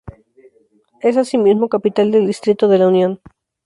[1.01, 3.21] Es asimismo capital del distrito de La Unión.